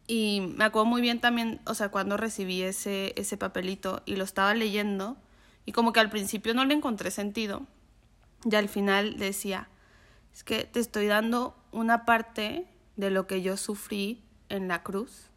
[0.08, 4.23] Y me acuerdo muy bien también, o sea, cuando recibí ese, ese papelito y lo
[4.23, 5.17] estaba leyendo,
[5.65, 7.65] y como que al principio no le encontré sentido,
[8.43, 9.69] y al final decía,
[10.34, 15.30] es que te estoy dando una parte de lo que yo sufrí en la cruz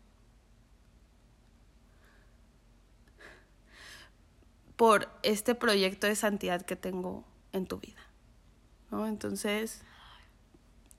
[4.77, 8.01] por este proyecto de santidad que tengo en tu vida.
[8.91, 9.07] ¿no?
[9.07, 9.83] Entonces,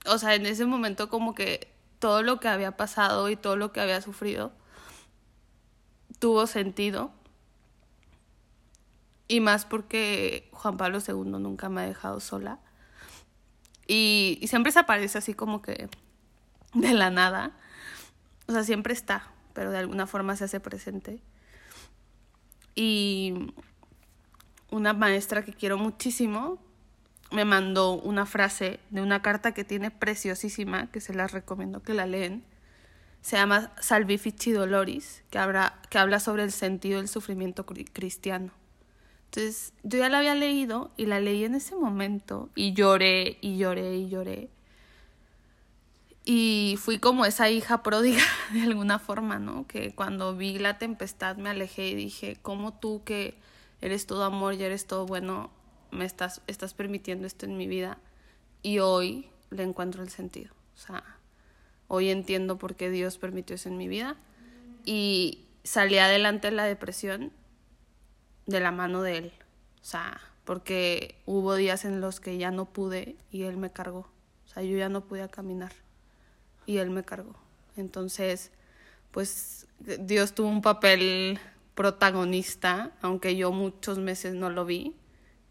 [0.05, 3.71] o sea, en ese momento como que todo lo que había pasado y todo lo
[3.71, 4.51] que había sufrido
[6.19, 7.11] tuvo sentido.
[9.31, 12.59] Y más porque Juan Pablo II nunca me ha dejado sola.
[13.87, 15.87] Y, siempre se aparece así como que
[16.73, 17.51] de la nada.
[18.47, 21.21] O sea, siempre está, pero de alguna forma se hace presente.
[22.73, 23.53] Y
[24.71, 26.59] una maestra que quiero muchísimo
[27.31, 31.93] me mandó una frase de una carta que tiene preciosísima, que se las recomiendo que
[31.93, 32.43] la leen.
[33.21, 38.58] Se llama Salvifici Doloris, que habla, que habla sobre el sentido del sufrimiento cristiano.
[39.29, 43.57] Entonces, yo ya la había leído y la leí en ese momento y lloré y
[43.57, 44.49] lloré y lloré.
[46.25, 49.67] Y fui como esa hija pródiga de alguna forma, ¿no?
[49.67, 53.35] Que cuando vi la tempestad me alejé y dije, ¿cómo tú que
[53.81, 55.51] eres todo amor y eres todo bueno,
[55.91, 57.99] me estás, estás permitiendo esto en mi vida?
[58.63, 60.55] Y hoy le encuentro el sentido.
[60.75, 61.03] O sea,
[61.87, 64.17] hoy entiendo por qué Dios permitió eso en mi vida.
[64.85, 67.31] Y salí adelante de la depresión
[68.49, 69.33] de la mano de Él.
[69.81, 74.09] O sea, porque hubo días en los que ya no pude y Él me cargó.
[74.45, 75.71] O sea, yo ya no podía caminar
[76.65, 77.35] y Él me cargó.
[77.77, 78.51] Entonces,
[79.11, 81.39] pues Dios tuvo un papel
[81.75, 84.95] protagonista, aunque yo muchos meses no lo vi,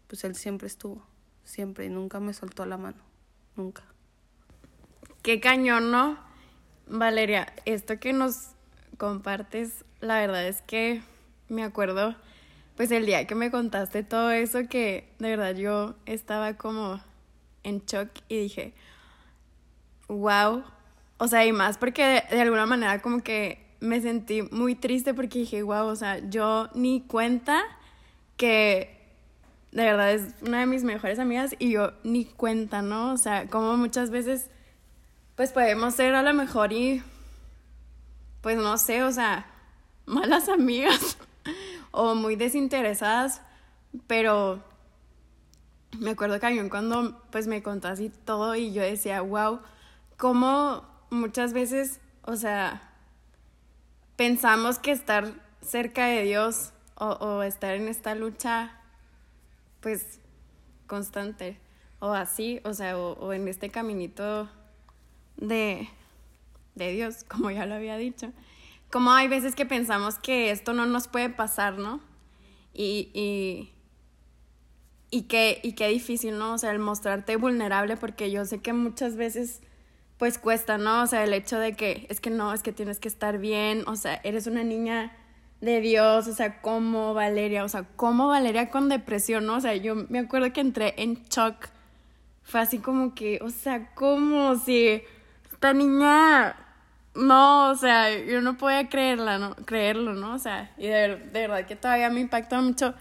[0.07, 1.01] pues Él siempre estuvo,
[1.43, 3.01] siempre, y nunca me soltó la mano,
[3.55, 3.83] nunca.
[5.23, 6.19] Qué cañón, ¿no?
[6.87, 8.49] Valeria, esto que nos
[8.97, 11.01] compartes, la verdad es que
[11.47, 12.15] me acuerdo,
[12.79, 17.01] pues el día que me contaste todo eso, que de verdad yo estaba como
[17.63, 18.73] en shock y dije,
[20.07, 20.63] wow,
[21.17, 25.39] o sea, y más porque de, alguna manera como que me sentí muy triste porque
[25.39, 27.65] dije, wow, o sea, yo ni cuenta
[28.37, 28.97] que
[29.73, 33.11] de verdad es una de mis mejores amigas y yo ni cuenta, ¿no?
[33.11, 34.49] O sea, como muchas veces
[35.35, 37.03] pues podemos ser a lo mejor y
[38.39, 39.47] pues no sé, o sea,
[40.05, 41.17] malas amigas
[41.91, 43.41] o muy desinteresadas,
[44.07, 44.63] pero
[45.97, 49.59] me acuerdo aún cuando pues me contó así todo y yo decía, wow,
[50.17, 52.93] como muchas veces, o sea,
[54.15, 58.71] pensamos que estar cerca de Dios o, o estar en esta lucha,
[59.79, 60.19] pues,
[60.87, 61.59] constante,
[61.99, 64.49] o así, o sea, o, o en este caminito
[65.37, 65.87] de,
[66.75, 68.31] de Dios, como ya lo había dicho.
[68.91, 72.01] Como hay veces que pensamos que esto no nos puede pasar, ¿no?
[72.73, 73.71] Y, y,
[75.11, 76.53] y, qué, y qué difícil, ¿no?
[76.53, 79.61] O sea, el mostrarte vulnerable, porque yo sé que muchas veces
[80.19, 81.01] pues cuesta, ¿no?
[81.01, 83.83] O sea, el hecho de que es que no, es que tienes que estar bien,
[83.87, 85.15] o sea, eres una niña
[85.61, 89.55] de Dios, o sea, como Valeria, o sea, como Valeria con depresión, ¿no?
[89.55, 91.69] O sea, yo me acuerdo que entré en shock,
[92.43, 95.01] fue así como que, o sea, ¿cómo si
[95.51, 96.55] esta niña,
[97.15, 99.55] no, o sea, yo no podía creerla, ¿no?
[99.55, 100.35] Creerlo, ¿no?
[100.35, 102.93] O sea, y de, verdad que todavía me impacta mucho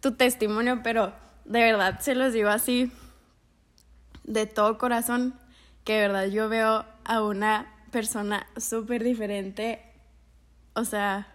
[0.00, 1.12] tu testimonio, pero
[1.44, 2.92] de verdad se los digo así,
[4.24, 5.34] de todo corazón,
[5.84, 9.82] que de verdad yo veo a una persona súper diferente,
[10.74, 11.28] o sea,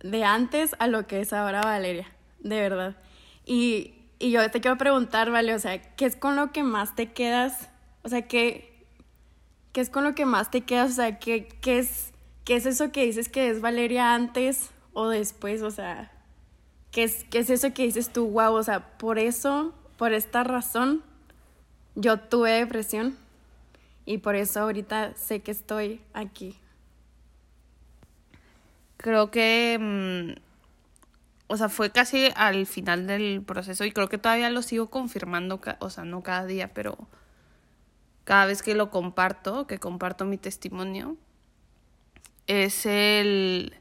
[0.00, 2.08] de antes a lo que es ahora Valeria,
[2.40, 2.96] de verdad.
[3.44, 6.94] Y, y yo te quiero preguntar, Vale, o sea, ¿qué es con lo que más
[6.94, 7.68] te quedas?
[8.02, 8.75] O sea, ¿qué,
[9.76, 10.92] qué es con lo que más te quedas?
[10.92, 12.14] O sea, ¿qué, qué, es,
[12.46, 15.60] ¿qué es eso que dices que es Valeria antes o después?
[15.60, 16.10] O sea,
[16.90, 18.54] ¿qué es, qué es eso que dices tú, wow?
[18.54, 21.02] O sea, por eso, por esta razón,
[21.94, 23.18] yo tuve depresión
[24.06, 26.56] y por eso ahorita sé que estoy aquí.
[28.96, 30.40] Creo que, mm,
[31.48, 35.60] o sea, fue casi al final del proceso y creo que todavía lo sigo confirmando,
[35.80, 36.96] o sea, no cada día, pero
[38.26, 41.16] cada vez que lo comparto, que comparto mi testimonio,
[42.48, 43.76] es el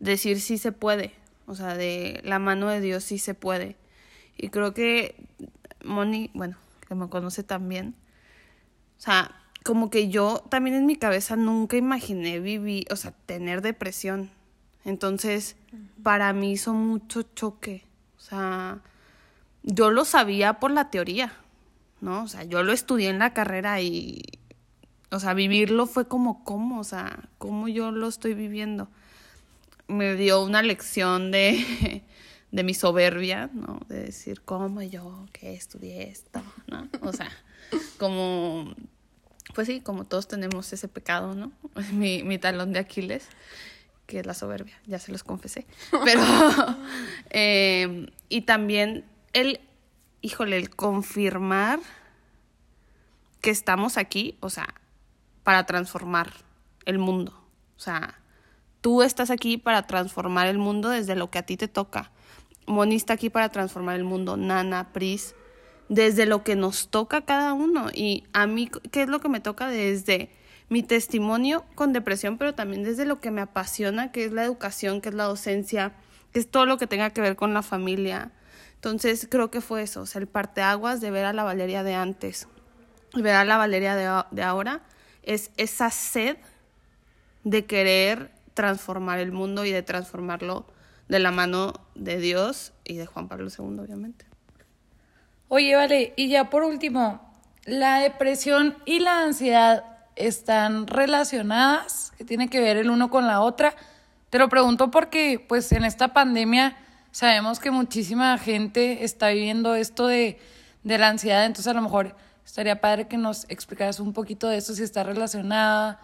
[0.00, 1.14] decir sí se puede,
[1.46, 3.76] o sea, de la mano de Dios sí se puede.
[4.36, 5.16] Y creo que
[5.82, 7.94] Moni, bueno, que me conoce también,
[8.98, 9.34] o sea,
[9.64, 14.30] como que yo también en mi cabeza nunca imaginé vivir, o sea, tener depresión.
[14.84, 15.56] Entonces,
[16.02, 17.86] para mí hizo mucho choque.
[18.18, 18.82] O sea,
[19.62, 21.32] yo lo sabía por la teoría,
[22.00, 22.24] ¿no?
[22.24, 24.22] O sea, yo lo estudié en la carrera y,
[25.10, 26.80] o sea, vivirlo fue como, ¿cómo?
[26.80, 28.88] O sea, ¿cómo yo lo estoy viviendo?
[29.86, 32.02] Me dio una lección de,
[32.52, 33.80] de mi soberbia, ¿no?
[33.88, 36.42] De decir, ¿cómo yo que estudié esto?
[36.66, 36.88] ¿no?
[37.02, 37.30] O sea,
[37.98, 38.74] como
[39.54, 41.52] pues sí, como todos tenemos ese pecado, ¿no?
[41.92, 43.26] Mi, mi talón de Aquiles,
[44.06, 45.66] que es la soberbia, ya se los confesé.
[46.04, 46.22] Pero,
[47.30, 49.60] eh, y también el
[50.24, 51.80] híjole, el confirmar
[53.42, 54.74] que estamos aquí, o sea,
[55.42, 56.32] para transformar
[56.86, 57.32] el mundo.
[57.76, 58.18] O sea,
[58.80, 62.10] tú estás aquí para transformar el mundo desde lo que a ti te toca.
[62.66, 65.34] Moni está aquí para transformar el mundo, Nana, Pris,
[65.90, 67.88] desde lo que nos toca cada uno.
[67.92, 70.30] Y a mí, ¿qué es lo que me toca desde
[70.70, 75.02] mi testimonio con depresión, pero también desde lo que me apasiona, que es la educación,
[75.02, 75.92] que es la docencia,
[76.32, 78.32] que es todo lo que tenga que ver con la familia.
[78.84, 81.94] Entonces creo que fue eso, o sea, el parteaguas de ver a la Valeria de
[81.94, 82.48] antes
[83.14, 83.96] y ver a la Valeria
[84.30, 84.82] de, ahora
[85.22, 86.36] es esa sed
[87.44, 90.66] de querer transformar el mundo y de transformarlo
[91.08, 94.26] de la mano de Dios y de Juan Pablo II, obviamente.
[95.48, 97.32] Oye, vale, y ya por último,
[97.64, 99.82] ¿la depresión y la ansiedad
[100.14, 102.12] están relacionadas?
[102.18, 103.74] ¿Qué tiene que ver el uno con la otra?
[104.28, 106.76] Te lo pregunto porque, pues, en esta pandemia
[107.14, 110.36] sabemos que muchísima gente está viviendo esto de,
[110.82, 114.56] de la ansiedad, entonces a lo mejor estaría padre que nos explicaras un poquito de
[114.56, 116.00] esto, si está relacionada,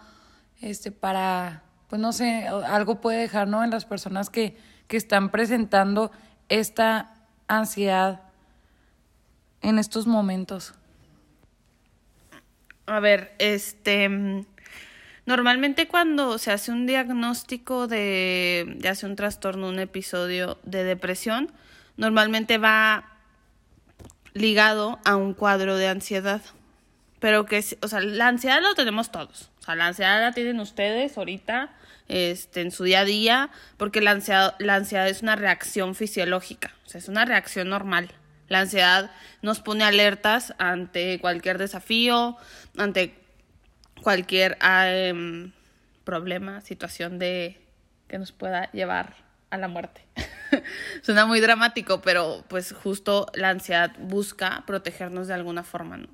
[0.61, 3.61] este, para, pues no sé, algo puede dejar, ¿no?
[3.61, 4.57] En las personas que,
[4.87, 6.13] que están presentando
[6.47, 7.13] esta
[7.49, 8.21] ansiedad
[9.61, 10.75] en estos momentos.
[12.85, 14.45] A ver, este,
[15.31, 21.53] normalmente cuando se hace un diagnóstico de, sea un trastorno, un episodio de depresión,
[21.95, 23.13] normalmente va
[24.33, 26.41] ligado a un cuadro de ansiedad.
[27.21, 29.51] Pero que, o sea, la ansiedad lo tenemos todos.
[29.61, 31.71] O sea, la ansiedad la tienen ustedes ahorita,
[32.09, 36.73] este, en su día a día, porque la ansiedad, la ansiedad es una reacción fisiológica,
[36.85, 38.11] o sea, es una reacción normal.
[38.49, 39.11] La ansiedad
[39.41, 42.35] nos pone alertas ante cualquier desafío,
[42.77, 43.20] ante
[44.01, 45.51] cualquier um,
[46.03, 47.59] problema, situación de
[48.07, 49.15] que nos pueda llevar
[49.49, 50.01] a la muerte.
[51.01, 56.07] Suena muy dramático, pero pues justo la ansiedad busca protegernos de alguna forma, ¿no?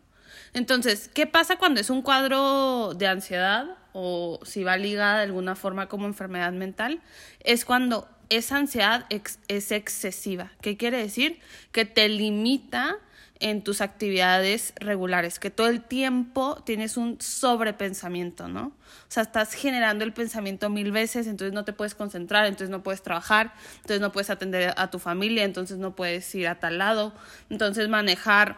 [0.54, 5.56] Entonces, ¿qué pasa cuando es un cuadro de ansiedad o si va ligada de alguna
[5.56, 7.02] forma como enfermedad mental?
[7.42, 10.52] Es cuando esa ansiedad es excesiva.
[10.62, 11.40] ¿Qué quiere decir?
[11.72, 12.98] Que te limita
[13.40, 18.68] en tus actividades regulares, que todo el tiempo tienes un sobrepensamiento, ¿no?
[18.68, 22.84] O sea, estás generando el pensamiento mil veces, entonces no te puedes concentrar, entonces no
[22.84, 26.78] puedes trabajar, entonces no puedes atender a tu familia, entonces no puedes ir a tal
[26.78, 27.14] lado,
[27.50, 28.58] entonces manejar,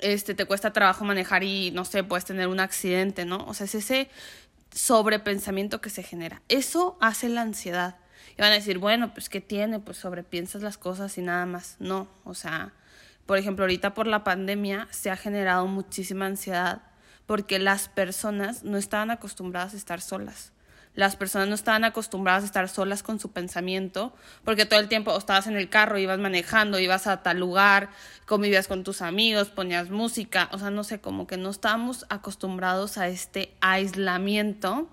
[0.00, 3.44] este, te cuesta trabajo manejar y, no sé, puedes tener un accidente, ¿no?
[3.46, 4.08] O sea, es ese
[4.72, 6.42] sobrepensamiento que se genera.
[6.48, 7.96] Eso hace la ansiedad.
[8.36, 9.80] Y van a decir, bueno, pues ¿qué tiene?
[9.80, 11.76] Pues sobrepiensas las cosas y nada más.
[11.80, 12.72] No, o sea,
[13.26, 16.82] por ejemplo, ahorita por la pandemia se ha generado muchísima ansiedad
[17.26, 20.52] porque las personas no estaban acostumbradas a estar solas.
[20.96, 24.12] Las personas no estaban acostumbradas a estar solas con su pensamiento,
[24.44, 27.90] porque todo el tiempo estabas en el carro, ibas manejando, ibas a tal lugar,
[28.26, 32.98] convivías con tus amigos, ponías música, o sea, no sé, como que no estábamos acostumbrados
[32.98, 34.88] a este aislamiento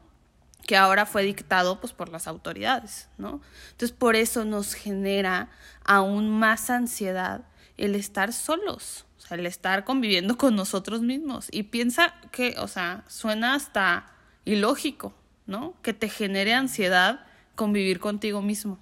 [0.68, 3.42] que ahora fue dictado pues por las autoridades, ¿no?
[3.72, 5.50] Entonces por eso nos genera
[5.84, 7.42] aún más ansiedad
[7.78, 11.48] el estar solos, o sea, el estar conviviendo con nosotros mismos.
[11.52, 14.12] Y piensa que, o sea, suena hasta
[14.46, 15.14] ilógico,
[15.46, 15.76] ¿no?
[15.82, 17.26] Que te genere ansiedad
[17.56, 18.80] convivir contigo mismo.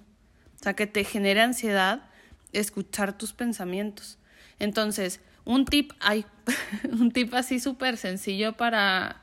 [0.58, 2.08] O sea, que te genere ansiedad
[2.52, 4.18] escuchar tus pensamientos.
[4.58, 6.24] Entonces, un tip, hay
[6.90, 9.22] un tip así súper sencillo para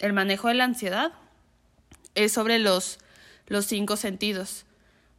[0.00, 1.12] el manejo de la ansiedad
[2.14, 2.98] es sobre los,
[3.46, 4.64] los cinco sentidos.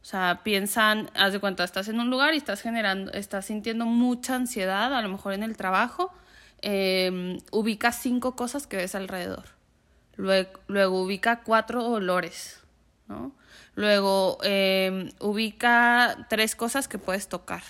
[0.02, 3.84] O sea, piensan, haz de cuenta, estás en un lugar y estás generando, estás sintiendo
[3.84, 6.12] mucha ansiedad, a lo mejor en el trabajo,
[6.62, 9.44] eh, ubica cinco cosas que ves alrededor.
[10.16, 12.60] Luego, luego ubica cuatro olores,
[13.06, 13.32] ¿no?
[13.74, 17.62] Luego em, ubica tres cosas que puedes tocar,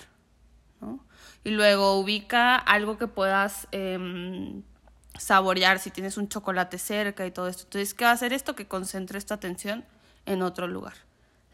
[0.81, 1.05] ¿no?
[1.43, 4.63] Y luego ubica algo que puedas em,
[5.19, 7.63] saborear, si tienes un chocolate cerca y todo esto.
[7.65, 8.55] Entonces, ¿qué va a hacer esto?
[8.55, 9.85] Que concentre esta atención
[10.25, 10.95] en otro lugar.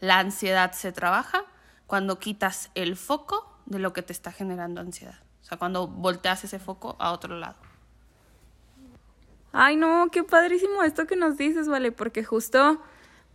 [0.00, 1.44] La ansiedad se trabaja
[1.86, 5.18] cuando quitas el foco de lo que te está generando ansiedad.
[5.42, 7.56] O sea, cuando volteas ese foco a otro lado.
[9.52, 12.82] Ay, no, qué padrísimo esto que nos dices, vale, porque justo,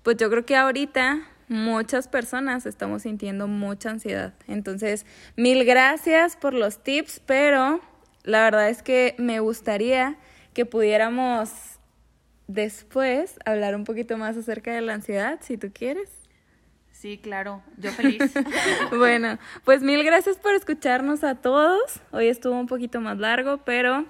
[0.04, 4.34] pues yo creo que ahorita muchas personas estamos sintiendo mucha ansiedad.
[4.48, 5.06] Entonces,
[5.36, 7.82] mil gracias por los tips, pero
[8.24, 10.18] la verdad es que me gustaría
[10.54, 11.50] que pudiéramos
[12.48, 16.21] después hablar un poquito más acerca de la ansiedad, si tú quieres.
[17.02, 18.22] Sí, claro, yo feliz.
[18.96, 22.00] bueno, pues mil gracias por escucharnos a todos.
[22.12, 24.06] Hoy estuvo un poquito más largo, pero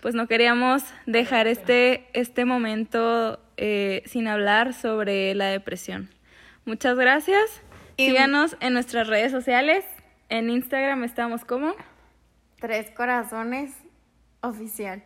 [0.00, 6.08] pues no queríamos dejar este, este momento eh, sin hablar sobre la depresión.
[6.64, 7.60] Muchas gracias.
[7.98, 9.84] Síganos en nuestras redes sociales.
[10.30, 11.74] En Instagram estamos como
[12.60, 13.74] Tres Corazones
[14.40, 15.04] oficial.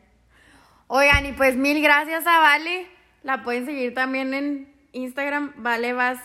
[0.86, 2.86] Oigan, y pues mil gracias a Vale.
[3.24, 6.20] La pueden seguir también en Instagram, Vale Vas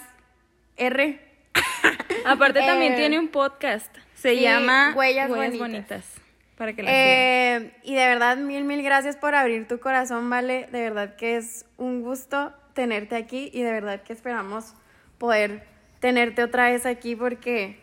[0.82, 1.19] R.
[2.25, 3.95] Aparte también Eh, tiene un podcast.
[4.15, 5.59] Se sí, llama Huellas Bonitas.
[5.59, 6.05] Bonitas.
[6.57, 7.03] Para que la sigan.
[7.07, 10.67] Eh, y de verdad, mil, mil gracias por abrir tu corazón, Vale.
[10.71, 14.73] De verdad que es un gusto tenerte aquí y de verdad que esperamos
[15.17, 15.63] poder
[15.99, 17.77] tenerte otra vez aquí porque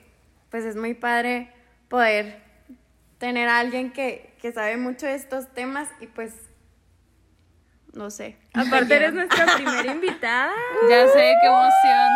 [0.50, 1.50] pues es muy padre
[1.88, 2.40] poder
[3.18, 6.32] tener a alguien que, que sabe mucho de estos temas y pues
[7.94, 8.36] no sé.
[8.54, 10.52] Aparte eres nuestra primera invitada.
[10.90, 12.08] Ya sé, qué emoción.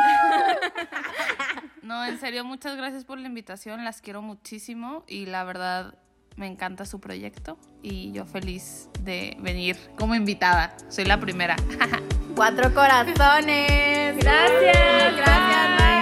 [1.82, 5.94] No, en serio, muchas gracias por la invitación, las quiero muchísimo y la verdad
[6.36, 10.74] me encanta su proyecto y yo feliz de venir como invitada.
[10.88, 11.56] Soy la primera.
[12.36, 14.16] Cuatro corazones.
[14.16, 15.16] Gracias.
[15.16, 16.01] Gracias.